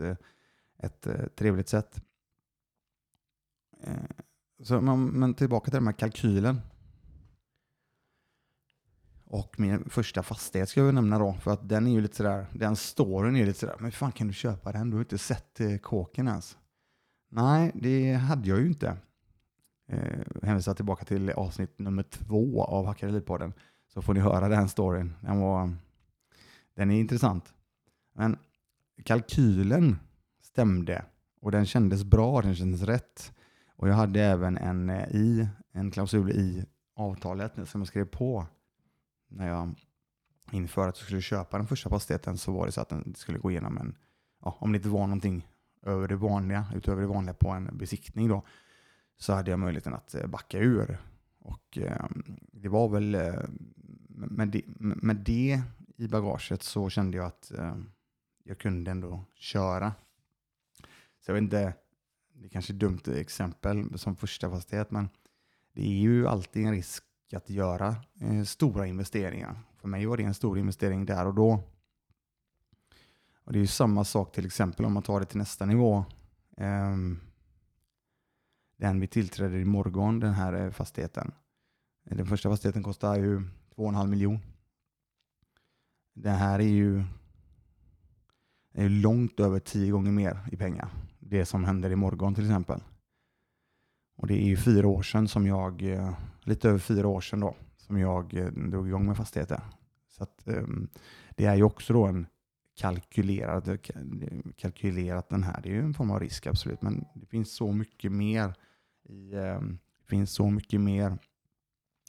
[0.79, 2.01] ett trevligt sätt.
[3.83, 3.93] Eh,
[4.63, 6.61] så, men, men tillbaka till den här kalkylen.
[9.25, 12.45] Och min första fastighet ska jag nämna då, för att den är ju lite sådär,
[12.53, 14.89] den storyn är lite sådär, men hur fan kan du köpa den?
[14.89, 16.57] Du har inte sett eh, kåken ens.
[17.29, 18.97] Nej, det hade jag ju inte.
[19.87, 23.53] Eh, hänvisar tillbaka till avsnitt nummer två av Hackarelipodden,
[23.93, 25.13] så får ni höra den storyn.
[25.21, 25.73] Den, var,
[26.75, 27.53] den är intressant.
[28.13, 28.37] Men
[29.03, 29.99] kalkylen
[30.41, 31.05] stämde
[31.41, 33.33] och den kändes bra, den kändes rätt.
[33.81, 36.65] Och jag hade även en, eh, i, en klausul i
[36.95, 38.45] avtalet som jag skrev på
[39.27, 39.85] när jag
[40.51, 43.39] inför att jag skulle köpa den första fastigheten så var det så att den skulle
[43.39, 43.97] gå igenom en,
[44.41, 45.47] ja, om det inte var någonting
[45.81, 48.43] över det vanliga, utöver det vanliga på en besiktning då,
[49.17, 50.97] så hade jag möjligheten att eh, backa ur.
[51.39, 52.05] Och eh,
[52.51, 53.33] det var väl eh,
[54.07, 55.61] med, det, med det
[55.97, 57.75] i bagaget så kände jag att eh,
[58.43, 59.93] jag kunde ändå köra.
[61.19, 61.73] Så jag vet inte,
[62.41, 65.09] det är kanske är dumt exempel som första fastighet, men
[65.73, 69.59] det är ju alltid en risk att göra eh, stora investeringar.
[69.77, 71.63] För mig var det en stor investering där och då.
[73.43, 76.05] Och Det är ju samma sak till exempel om man tar det till nästa nivå.
[76.57, 76.97] Eh,
[78.77, 81.31] den vi tillträder i morgon, den här eh, fastigheten.
[82.03, 83.39] Den första fastigheten kostar ju
[83.75, 84.39] 2,5 miljon.
[86.13, 87.03] Det här är ju,
[88.73, 90.89] är långt över tio gånger mer i pengar.
[91.31, 92.79] Det som händer imorgon till exempel.
[94.17, 97.39] Och det är ju fyra år sedan som jag, eh, lite över fyra år sedan
[97.39, 99.61] då, som jag eh, drog igång med fastigheter.
[100.09, 100.89] Så att, um,
[101.29, 102.27] det är ju också då en
[102.75, 103.77] kalkylerad, eh,
[104.55, 105.61] kalkylerat den här.
[105.61, 108.53] Det är ju en form av risk absolut, men det finns så mycket mer
[109.03, 111.17] i um, finns så mycket mer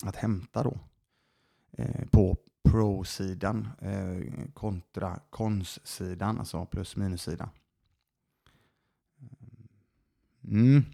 [0.04, 0.78] att hämta då
[2.11, 3.68] på pro-sidan
[4.54, 7.48] kontra cons-sidan, alltså plus minus-sidan.
[10.44, 10.85] Mm.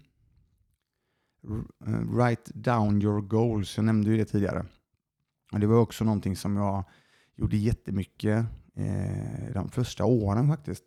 [1.87, 4.65] Eh, write down your goals, jag nämnde ju det tidigare.
[5.51, 6.83] Och det var också någonting som jag
[7.35, 10.83] gjorde jättemycket eh, de första åren faktiskt.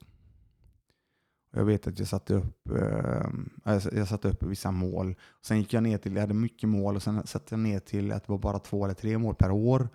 [1.54, 3.26] Jag vet att jag satte upp, eh,
[3.64, 5.14] alltså jag satte upp vissa mål.
[5.42, 8.12] Sen gick jag ner till, jag hade mycket mål och sen satte jag ner till
[8.12, 9.88] att det var bara två eller tre mål per år.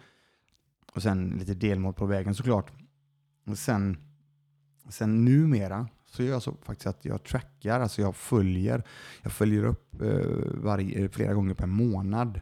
[0.94, 2.72] Och sen lite delmål på vägen såklart.
[3.46, 3.98] Och sen,
[4.90, 8.84] sen numera så gör jag så faktiskt att jag trackar, alltså jag följer.
[9.22, 12.42] Jag följer upp eh, varje, eh, flera gånger per månad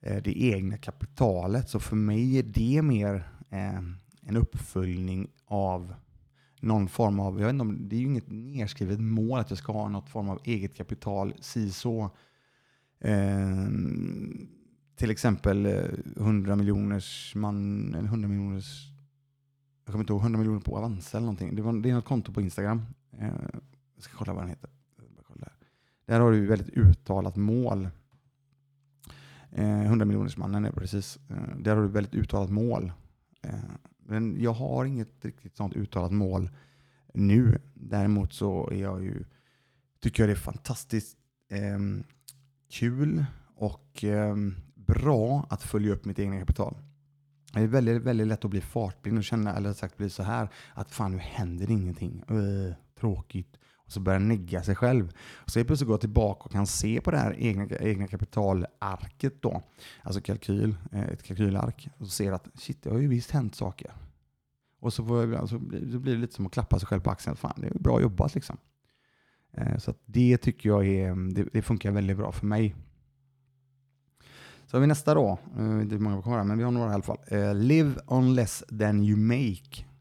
[0.00, 1.68] eh, det egna kapitalet.
[1.68, 3.80] Så för mig är det mer eh,
[4.22, 5.94] en uppföljning av
[6.60, 9.58] någon form av, jag vet inte om, det är ju inget nedskrivet mål att jag
[9.58, 12.10] ska ha något form av eget kapital, si så.
[13.00, 13.68] Eh,
[14.96, 15.84] till exempel eh,
[16.16, 18.88] 100 miljoners man, 100 miljoners,
[19.84, 21.56] jag kommer inte ihåg, 100 miljoner på Avanza eller någonting.
[21.56, 22.82] Det, var, det är något konto på Instagram.
[23.18, 23.28] Eh,
[23.94, 24.70] jag ska kolla vad den heter.
[26.06, 27.88] Där har du väldigt uttalat mål.
[29.50, 31.18] Eh, 100 mannen är precis.
[31.30, 32.92] Eh, där har du väldigt uttalat mål.
[33.42, 33.54] Eh,
[33.98, 36.50] men jag har inget riktigt sånt uttalat mål
[37.14, 37.60] nu.
[37.74, 39.24] Däremot så är jag ju,
[40.00, 41.16] tycker jag det är fantastiskt
[41.50, 42.04] eh,
[42.70, 44.36] kul och eh,
[44.74, 46.76] bra att följa upp mitt egna kapital.
[47.52, 50.48] Det är väldigt, väldigt lätt att bli fartblind och känna, eller sagt bli så här,
[50.74, 52.22] att fan nu händer ingenting.
[52.30, 53.58] Uh, tråkigt.
[53.76, 55.12] Och så börjar negga sig själv.
[55.34, 59.42] Och så är plötsligt går tillbaka och kan se på det här egna, egna kapitalarket
[59.42, 59.62] då.
[60.02, 61.88] Alltså kalkyl, eh, ett kalkylark.
[61.98, 63.92] Och så ser att shit, det har ju visst hänt saker.
[64.80, 67.36] Och så, får jag, så blir det lite som att klappa sig själv på axeln.
[67.36, 68.56] Fan, det är bra jobbat liksom.
[69.52, 72.74] Eh, så det tycker jag är, det, det funkar väldigt bra för mig.
[74.66, 75.38] Så har vi nästa då.
[75.56, 77.18] Det är inte hur många vi kvar men vi har några i alla fall.
[77.26, 79.91] Eh, live on less than you make.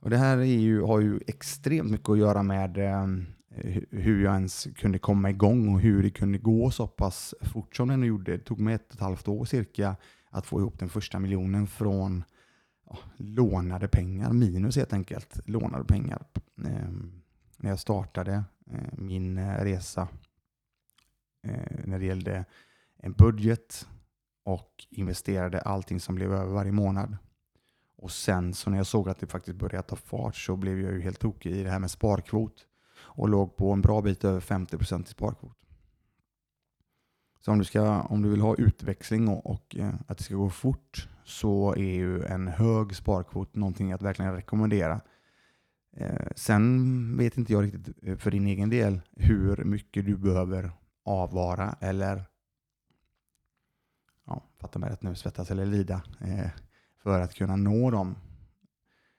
[0.00, 3.26] Och det här är ju, har ju extremt mycket att göra med ehm,
[3.90, 7.88] hur jag ens kunde komma igång och hur det kunde gå så pass fort som
[7.88, 8.32] det nu gjorde.
[8.32, 9.96] Det tog mig ett och ett halvt år cirka
[10.30, 12.24] att få ihop den första miljonen från
[12.86, 15.40] ja, lånade pengar, minus helt enkelt.
[15.44, 16.22] Lånade pengar.
[16.64, 16.90] Eh,
[17.56, 20.08] när jag startade eh, min eh, resa
[21.42, 22.44] eh, när det gällde
[22.96, 23.88] en budget
[24.44, 27.16] och investerade allting som blev över varje månad.
[27.98, 30.92] Och sen så när jag såg att det faktiskt började ta fart så blev jag
[30.92, 32.66] ju helt tokig i det här med sparkvot
[33.00, 35.56] och låg på en bra bit över 50% i sparkvot.
[37.40, 40.34] Så om du, ska, om du vill ha utväxling och, och eh, att det ska
[40.34, 45.00] gå fort så är ju en hög sparkvot någonting att verkligen rekommendera.
[45.96, 50.72] Eh, sen vet inte jag riktigt eh, för din egen del hur mycket du behöver
[51.04, 52.24] avvara eller
[54.26, 56.50] ja, fatta mig rätt nu, svettas eller lida eh,
[57.02, 58.16] för att kunna nå dem.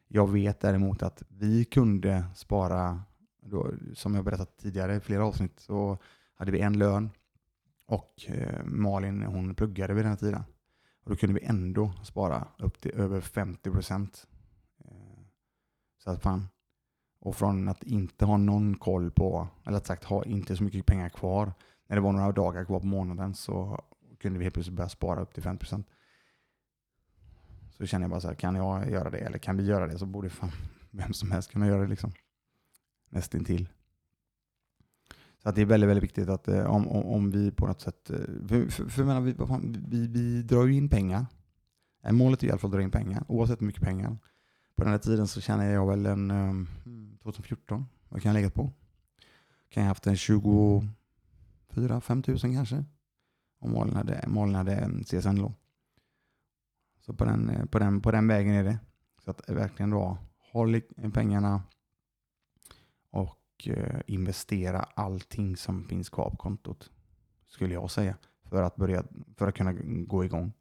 [0.08, 3.02] Jag vet däremot att vi kunde spara,
[3.42, 5.98] då, som jag berättat tidigare i flera avsnitt, så
[6.36, 7.10] hade vi en lön
[7.86, 10.44] och eh, Malin hon pluggade vid den här tiden.
[11.04, 14.28] Och då kunde vi ändå spara upp till över 50 procent.
[14.86, 15.24] Eh,
[15.98, 16.48] så att fan.
[17.22, 20.86] Och från att inte ha någon koll på, eller att sagt ha inte så mycket
[20.86, 21.54] pengar kvar,
[21.88, 23.84] när det var några dagar kvar på månaden så
[24.20, 25.88] kunde vi helt plötsligt börja spara upp till 50 procent.
[27.80, 29.98] Så känner jag bara så här, kan jag göra det eller kan vi göra det
[29.98, 30.52] så borde fan
[30.92, 32.12] vem som helst kunna göra det liksom.
[33.10, 33.70] Nästintill.
[35.44, 37.82] Så att det är väldigt, väldigt viktigt att eh, om, om, om, vi på något
[37.82, 39.36] sätt, eh, för, för, för menar, vi,
[39.88, 41.26] vi, vi drar ju in pengar.
[42.04, 44.18] Eh, målet är i alla fall att dra in pengar, oavsett hur mycket pengar.
[44.76, 46.68] På den här tiden så tjänade jag väl en, ehm,
[47.24, 48.74] 2014, vad kan jag lägga på?
[49.70, 52.86] Kan jag haft en 24 5 tusen kanske?
[53.60, 55.54] Om målen hade, målen hade CSN-lån.
[57.10, 58.80] Så på den, eh, på, den, på den vägen är det.
[59.24, 60.18] Så att verkligen då
[60.52, 60.82] håll
[61.14, 61.64] pengarna
[63.12, 66.92] och eh, investera allting som finns kvar på kontot.
[67.48, 68.18] Skulle jag säga.
[68.44, 69.04] För att, börja,
[69.38, 69.74] för att kunna
[70.08, 70.54] gå igång.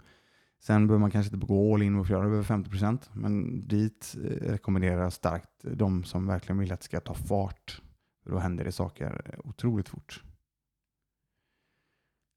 [0.60, 4.28] Sen behöver man kanske inte gå all in och göra över 50% men dit eh,
[4.28, 7.82] rekommenderar jag starkt de som verkligen vill att det ska ta fart.
[8.22, 10.22] För då händer det saker otroligt fort.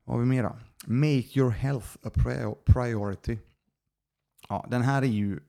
[0.04, 0.58] Vad har vi mer då?
[0.88, 2.10] Make your health a
[2.66, 3.38] priority.
[4.52, 5.40] Ja, den här är ju...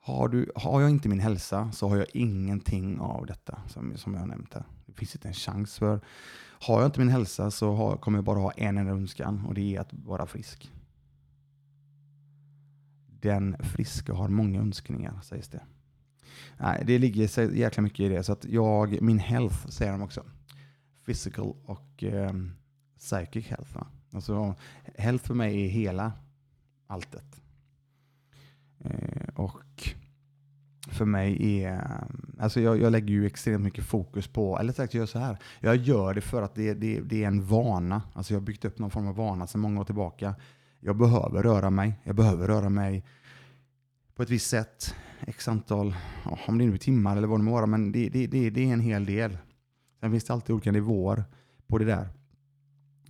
[0.00, 4.14] Har, du, har jag inte min hälsa så har jag ingenting av detta som, som
[4.14, 4.64] jag har nämnt här.
[4.86, 6.00] Det finns inte en chans för...
[6.38, 9.54] Har jag inte min hälsa så har, kommer jag bara ha en enda önskan och
[9.54, 10.72] det är att vara frisk.
[13.06, 15.62] Den friska har många önskningar, sägs det.
[16.58, 18.22] Nej, det ligger så jäkla mycket i det.
[18.22, 20.24] Så att jag, min health, säger de också.
[21.06, 22.32] physical och eh,
[22.98, 23.74] psychic health.
[23.74, 23.86] Va?
[24.12, 24.54] Alltså,
[24.96, 26.12] health för mig är hela
[26.86, 27.42] alltet.
[28.80, 29.94] Eh, och
[30.88, 32.04] för mig är,
[32.38, 35.38] alltså jag, jag, lägger ju extremt mycket fokus på, eller sagt jag gör så här,
[35.60, 38.02] jag gör det för att det, det, det är en vana.
[38.12, 40.34] Alltså jag har byggt upp någon form av vana sedan många år tillbaka.
[40.80, 43.04] Jag behöver röra mig, jag behöver röra mig
[44.14, 44.94] på ett visst sätt,
[45.26, 45.94] x antal,
[46.46, 48.68] om det nu är timmar eller vad det må vara, men det, det, det, det
[48.68, 49.38] är en hel del.
[50.00, 51.24] Sen finns det alltid olika nivåer
[51.66, 52.08] på det där.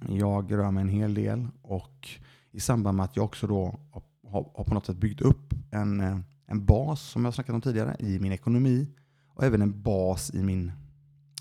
[0.08, 2.08] Jag rör mig en hel del och
[2.54, 6.00] i samband med att jag också då har, har på något sätt byggt upp en,
[6.00, 8.88] eh, en bas, som jag snackat om tidigare, i min ekonomi
[9.34, 10.72] och även en bas i min,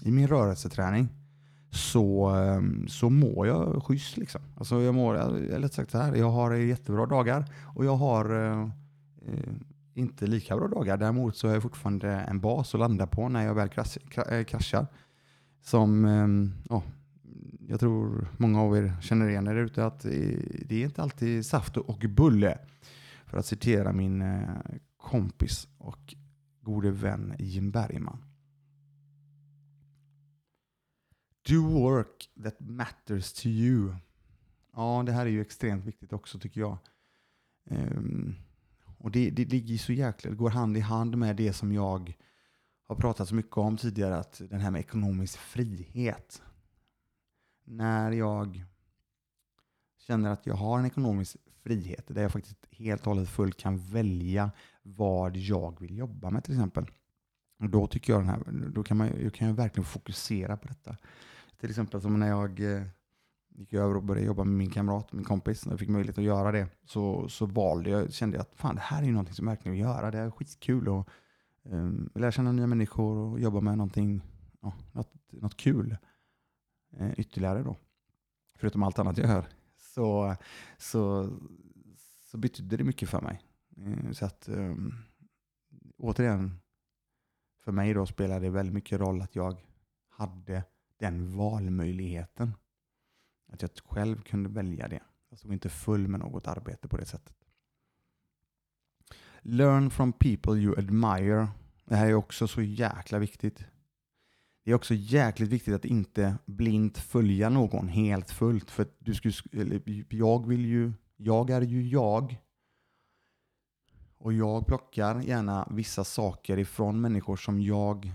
[0.02, 1.10] i min rörelseträning
[1.72, 4.18] så, ehm, så mår jag schysst.
[4.18, 4.42] Liksom.
[4.58, 7.46] Alltså jag mår, eller sagt så här, jag har jättebra dagar
[7.76, 8.70] och jag har eh,
[9.28, 9.54] eh,
[9.94, 10.98] inte lika bra dagar.
[10.98, 13.70] Däremot så har jag fortfarande en bas att landa på när jag väl
[14.30, 14.88] eh, kraschar.
[15.62, 16.84] Som, eh, oh,
[17.74, 21.78] jag tror många av er känner igen er ute, att det är inte alltid saft
[21.78, 22.58] och bulle.
[23.26, 24.50] För att citera min eh,
[24.98, 26.16] kompis och
[26.62, 28.26] gode vän Jim Bergman.
[31.48, 33.96] Do work that matters to you.
[34.76, 36.78] Ja, det här är ju extremt viktigt också tycker jag.
[37.70, 38.36] Um,
[38.98, 42.18] och det, det ligger så jäkla, det går hand i hand med det som jag
[42.88, 46.42] har pratat så mycket om tidigare, att den här med ekonomisk frihet.
[47.64, 48.64] När jag
[50.08, 53.78] känner att jag har en ekonomisk frihet, där jag faktiskt helt och hållet fullt kan
[53.78, 54.52] välja
[54.84, 56.86] vad jag vill jobba med till exempel.
[57.60, 60.68] Och då tycker jag den här, då kan, man, jag kan jag verkligen fokusera på
[60.68, 60.98] detta.
[61.60, 62.84] Till exempel som när jag eh,
[63.50, 66.24] gick över och började jobba med min kamrat, min kompis, när jag fick möjlighet att
[66.24, 69.36] göra det, så, så valde jag, kände jag att fan, det här är ju någonting
[69.36, 70.12] som jag verkligen vill göra.
[70.12, 71.08] Det är skitkul att
[71.64, 74.22] um, lära känna nya människor och jobba med någonting,
[74.62, 75.98] ja, något, något kul uh,
[76.98, 77.78] Eh, ytterligare då.
[78.56, 79.48] Förutom allt annat jag gör.
[79.78, 80.36] Så,
[80.78, 81.30] så,
[82.32, 83.42] så betydde det mycket för mig.
[83.78, 84.94] Eh, så att um,
[85.98, 86.60] återigen,
[87.64, 89.58] för mig då spelade det väldigt mycket roll att jag
[90.10, 90.64] hade
[90.98, 92.54] den valmöjligheten.
[93.52, 95.04] Att jag själv kunde välja det.
[95.30, 97.36] Jag stod inte full med något arbete på det sättet.
[99.42, 101.48] Learn from people you admire.
[101.86, 103.66] Det här är också så jäkla viktigt.
[104.64, 108.72] Det är också jäkligt viktigt att inte blint följa någon helt fullt.
[108.72, 112.38] För du skulle, jag vill ju, jag är ju jag.
[114.18, 118.12] Och jag plockar gärna vissa saker ifrån människor som jag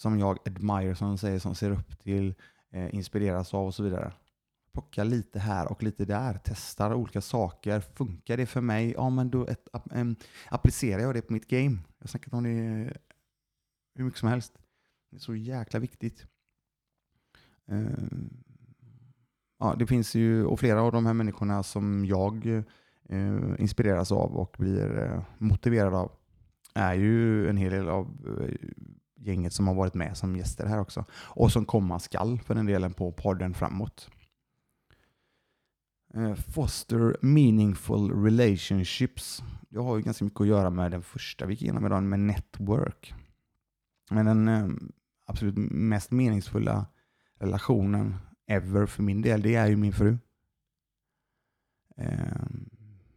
[0.00, 2.34] som jag admire, som de säger, som ser upp till,
[2.70, 4.12] eh, inspireras av och så vidare.
[4.72, 7.80] Plocka lite här och lite där, testar olika saker.
[7.80, 8.92] Funkar det för mig?
[8.96, 10.16] Ja, men då ett, äm,
[10.50, 11.78] applicerar jag det på mitt game.
[11.98, 12.96] Jag har snackat om det
[14.00, 14.58] hur mycket som helst.
[15.10, 16.26] Det är så jäkla viktigt.
[17.68, 18.30] Ehm,
[19.58, 22.46] ja, det finns ju, och flera av de här människorna som jag
[23.08, 26.12] eh, inspireras av och blir eh, motiverad av
[26.74, 28.06] är ju en hel del av
[28.40, 28.54] eh,
[29.16, 31.04] gänget som har varit med som gäster här också.
[31.12, 34.10] Och som komma skall för den delen på podden framåt.
[36.54, 39.42] Foster meaningful relationships.
[39.68, 42.20] Jag har ju ganska mycket att göra med den första vi gick igenom idag, med
[42.20, 43.14] network.
[44.10, 44.68] Men den eh,
[45.26, 46.86] absolut mest meningsfulla
[47.38, 50.18] relationen ever för min del, det är ju min fru.
[51.96, 52.46] Eh,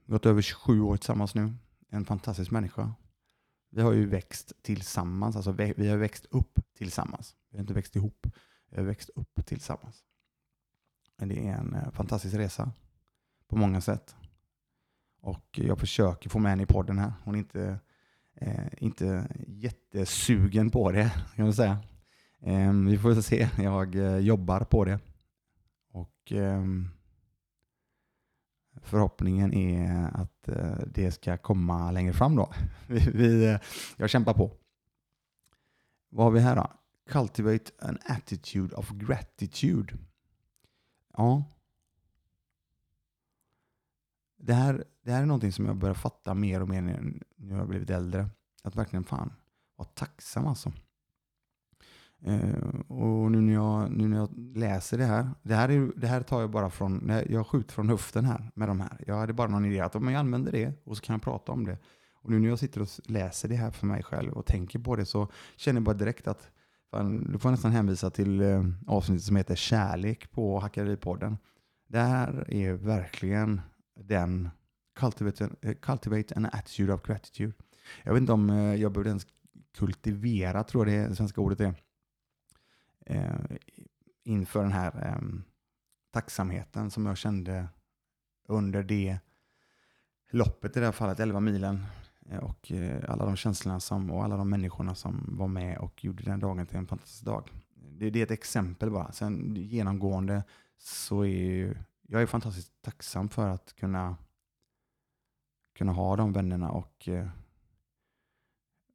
[0.08, 1.54] gått över 27 år tillsammans nu.
[1.90, 2.94] En fantastisk människa.
[3.70, 7.36] Vi har ju växt tillsammans, alltså vi har växt upp tillsammans.
[7.50, 8.28] Vi har inte växt ihop,
[8.70, 10.04] vi har växt upp tillsammans.
[11.18, 12.72] Det är en eh, fantastisk resa
[13.48, 14.16] på många sätt.
[15.22, 17.14] Och jag försöker få med henne i podden här.
[17.24, 17.78] Hon är inte, eh,
[18.46, 21.78] Eh, inte jättesugen på det, kan man säga.
[22.42, 25.00] Eh, vi får se, jag eh, jobbar på det.
[25.92, 26.64] Och eh,
[28.82, 32.54] förhoppningen är att eh, det ska komma längre fram då.
[32.88, 33.60] Vi, vi, eh,
[33.98, 34.52] jag kämpar på.
[36.10, 36.72] Vad har vi här då?
[37.10, 39.94] Cultivate an attitude of gratitude.
[41.18, 41.44] Ja.
[44.46, 47.54] Det här, det här är någonting som jag börjar fatta mer och mer nu när
[47.54, 48.30] jag har blivit äldre.
[48.64, 49.34] Att verkligen fan
[49.78, 50.72] vara tacksam alltså.
[52.26, 56.08] Eh, och nu när, jag, nu när jag läser det här, det här, är, det
[56.08, 59.04] här tar jag bara från, jag skjuter från höften här med de här.
[59.08, 61.52] Jag hade bara någon idé att om jag använder det och så kan jag prata
[61.52, 61.78] om det.
[62.24, 64.96] Och nu när jag sitter och läser det här för mig själv och tänker på
[64.96, 66.50] det så känner jag bara direkt att
[66.92, 71.38] fan, du får nästan hänvisa till eh, avsnittet som heter Kärlek på Hackeripodden.
[71.88, 73.62] Det här är verkligen
[73.96, 74.50] den
[74.96, 77.54] cultivate, uh, cultivate an attitude of gratitude.
[78.04, 79.28] Jag vet inte om eh, jag behöver ens
[79.78, 81.76] kultivera, tror jag det svenska ordet är
[83.06, 83.58] eh,
[84.24, 85.44] inför den här ehm,
[86.12, 87.68] tacksamheten som jag kände
[88.48, 89.18] under det
[90.30, 91.86] loppet i det här fallet, 11 milen.
[92.30, 92.72] Eh, och
[93.08, 96.68] alla de känslorna som, och alla de människorna som var med och gjorde den dagen
[96.68, 97.52] till en fantastisk dag.
[97.76, 99.12] Det, det är ett exempel bara.
[99.12, 100.44] Sen genomgående
[100.78, 101.76] så är ju,
[102.08, 104.18] jag är fantastiskt tacksam för att kunna,
[105.76, 107.30] kunna ha de vännerna och eh,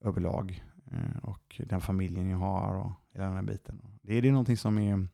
[0.01, 3.83] överlag eh, och den familjen jag har och hela den här biten.
[4.03, 5.09] Det är, det är någonting som är,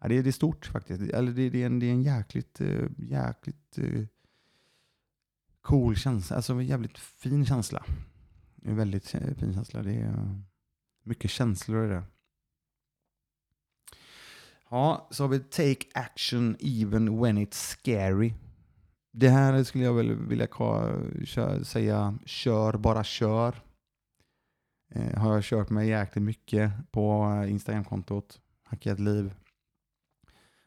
[0.00, 1.02] ja, det är, det är stort faktiskt.
[1.02, 4.06] Eller det, det, är en, det är en jäkligt, eh, jäkligt eh,
[5.60, 7.84] cool känsla, alltså en jävligt fin känsla.
[8.62, 9.82] En väldigt eh, fin känsla.
[9.82, 10.38] Det är eh,
[11.02, 12.02] mycket känslor i det.
[14.72, 18.34] Ja, så har vi Take action even when it's scary.
[19.12, 20.48] Det här skulle jag väl vilja
[21.64, 23.62] säga, kör bara kör.
[24.94, 29.34] Eh, har jag kört med jäkligt mycket på Instagramkontot, Hackat liv.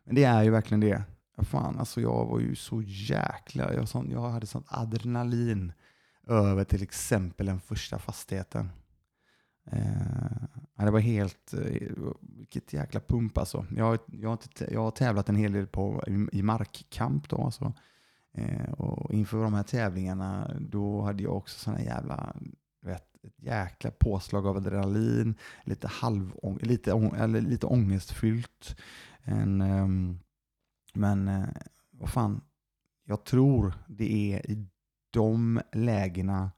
[0.04, 1.04] Men det är ju verkligen det.
[1.38, 3.74] Fan, alltså jag var ju så jäkla...
[3.74, 5.74] Jag, sån, jag hade sånt adrenalin
[6.28, 8.70] över till exempel den första fastigheten.
[9.72, 11.54] Eh, det var helt...
[11.54, 11.92] Eh,
[12.22, 13.66] vilket jäkla pump alltså.
[13.76, 14.40] Jag, jag,
[14.72, 17.44] jag har tävlat en hel del på, i, i markkamp då.
[17.44, 17.74] Alltså.
[18.34, 22.36] Eh, och inför de här tävlingarna då hade jag också sådana jävla...
[22.82, 28.78] Vet, ett jäkla påslag av adrenalin, lite, halv, lite, eller lite ångestfyllt.
[29.24, 29.88] En, eh,
[30.94, 31.48] men eh,
[31.92, 32.42] vad fan,
[33.04, 34.68] jag tror det är i
[35.10, 36.52] de lägena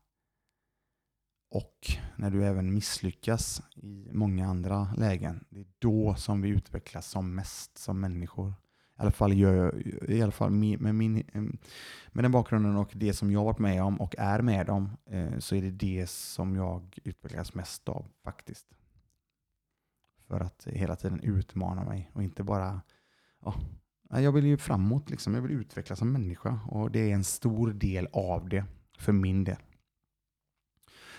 [1.49, 5.45] och när du även misslyckas i många andra lägen.
[5.49, 8.49] Det är då som vi utvecklas som mest som människor.
[8.49, 11.23] I alla fall, gör, i alla fall med, min,
[12.07, 15.39] med den bakgrunden och det som jag varit med om och är med om eh,
[15.39, 18.67] så är det det som jag utvecklas mest av faktiskt.
[20.27, 22.81] För att hela tiden utmana mig och inte bara
[23.43, 23.55] ja,
[24.09, 25.33] jag vill ju framåt, liksom.
[25.33, 28.65] jag vill utvecklas som människa och det är en stor del av det
[28.97, 29.57] för min del.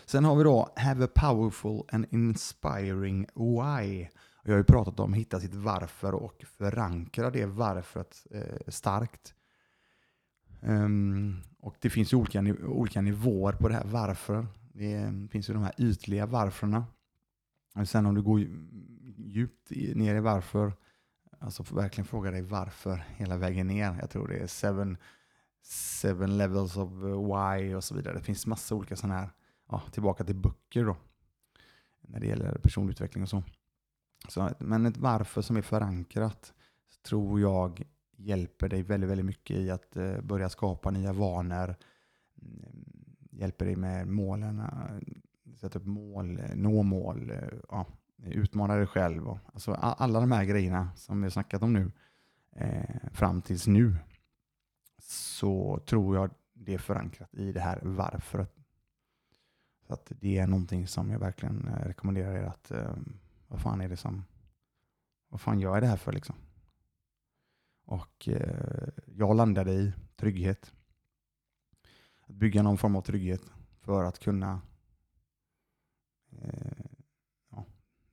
[0.09, 4.09] Sen har vi då Have a powerful and inspiring why.
[4.43, 9.35] Jag har ju pratat om att hitta sitt varför och förankra det varföret eh, starkt.
[10.61, 14.47] Um, och Det finns ju olika, olika nivåer på det här varför.
[14.73, 16.87] Det eh, finns ju de här ytliga varförna.
[17.85, 18.41] sen om du går
[19.17, 20.73] djupt ner i varför
[21.41, 23.97] Alltså verkligen fråga dig varför hela vägen ner.
[24.01, 24.97] Jag tror det är seven,
[25.63, 28.15] seven levels of eh, why och så vidare.
[28.15, 29.31] Det finns massa olika sådana här,
[29.69, 30.97] ja, tillbaka till böcker då.
[32.01, 33.43] När det gäller personutveckling och så.
[34.29, 34.51] så.
[34.59, 36.55] Men ett varför som är förankrat
[37.03, 37.85] tror jag
[38.17, 41.75] hjälper dig väldigt, väldigt mycket i att eh, börja skapa nya vanor.
[42.43, 42.85] Mm,
[43.31, 48.87] hjälper dig med målen, eh, sätta upp mål, eh, nå mål, eh, ja, utmana dig
[48.87, 49.29] själv.
[49.29, 51.93] Och, alltså alla de här grejerna som vi har snackat om nu
[52.53, 53.97] eh, fram tills nu
[55.03, 58.47] så tror jag det är förankrat i det här varför.
[59.89, 62.97] Så att det är någonting som jag verkligen eh, rekommenderar er att eh,
[63.47, 64.25] vad fan är det som
[65.29, 66.37] vad fan gör jag det här för liksom?
[67.85, 70.73] Och eh, jag landade i trygghet.
[72.21, 73.43] Att bygga någon form av trygghet
[73.81, 74.61] för att kunna
[76.31, 76.87] eh,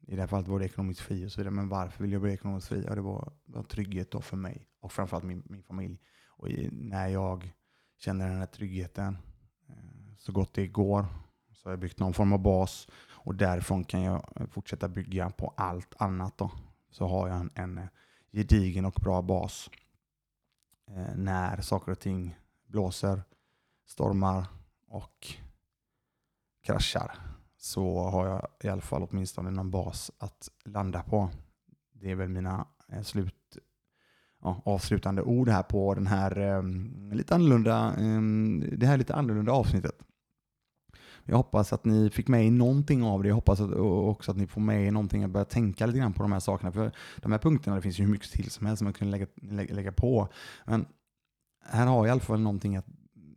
[0.07, 1.53] i det här fallet var det ekonomiskt fri och så vidare.
[1.53, 2.83] Men varför vill jag bli ekonomiskt fri?
[2.87, 5.99] Ja, det var, var trygghet då för mig och framförallt min, min familj.
[6.27, 7.53] Och i, när jag
[7.97, 9.17] känner den här tryggheten
[9.69, 11.05] eh, så gott det går
[11.65, 15.53] så har jag byggt någon form av bas och därifrån kan jag fortsätta bygga på
[15.57, 16.37] allt annat.
[16.37, 16.51] Då.
[16.89, 17.83] Så har jag en, en eh,
[18.31, 19.69] gedigen och bra bas
[20.87, 22.35] eh, när saker och ting
[22.67, 23.23] blåser,
[23.85, 24.45] stormar
[24.87, 25.27] och
[26.63, 27.15] kraschar
[27.57, 31.29] så har jag i alla fall åtminstone någon bas att landa på.
[31.93, 33.57] Det är väl mina eh, slut,
[34.41, 39.51] ja, avslutande ord här på den här, um, lite annorlunda, um, det här lite annorlunda
[39.51, 40.01] avsnittet.
[41.27, 43.29] Jag hoppas att ni fick med er någonting av det.
[43.29, 46.13] Jag hoppas att, också att ni får med er någonting att börja tänka lite grann
[46.13, 46.71] på de här sakerna.
[46.71, 49.11] För de här punkterna, det finns ju hur mycket till som helst som man kan
[49.11, 50.27] lägga, lägga, lägga på.
[50.65, 50.85] Men
[51.65, 52.85] här har jag i alla fall någonting att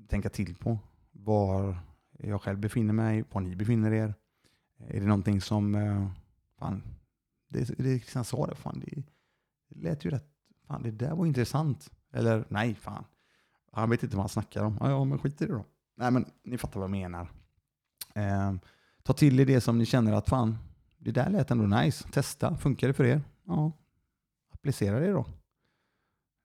[0.09, 0.79] tänka till på.
[1.13, 1.77] Var
[2.19, 4.15] jag själv befinner mig, var ni befinner er.
[4.89, 6.09] Är det någonting som, eh,
[6.59, 6.83] fan,
[7.49, 9.03] det, det Christian sa det, fan, det,
[9.69, 10.29] det lät ju rätt,
[10.67, 11.91] fan det där var intressant.
[12.13, 13.05] Eller nej, fan,
[13.73, 14.79] han vet inte vad han snackar om.
[14.81, 15.65] Ja, ja men skit i det då.
[15.97, 17.29] Nej, men ni fattar vad jag menar.
[18.15, 18.55] Eh,
[19.03, 20.59] ta till er det som ni känner att fan,
[20.99, 22.09] det där lät ändå nice.
[22.09, 23.23] Testa, funkar det för er?
[23.45, 23.73] Ja,
[24.51, 25.27] applicera det då.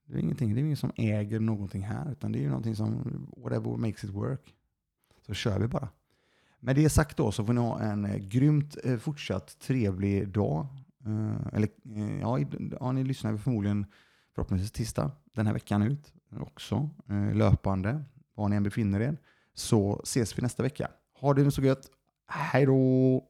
[0.05, 2.75] Det är ingenting, det är ingen som äger någonting här, utan det är ju någonting
[2.75, 3.03] som,
[3.37, 4.53] whatever makes it work.
[5.25, 5.89] Så kör vi bara.
[6.59, 10.67] Med det sagt då så får ni ha en eh, grymt eh, fortsatt trevlig dag.
[11.05, 11.69] Eh, eller
[12.21, 12.39] ja,
[12.79, 13.85] ja, ni lyssnar ju förmodligen
[14.35, 16.89] förhoppningsvis tisdag den här veckan ut också.
[17.33, 18.03] Löpande,
[18.35, 19.17] var ni än befinner er.
[19.53, 20.91] Så ses vi nästa vecka.
[21.23, 21.87] Ha det så gött.
[22.27, 23.23] Hej då!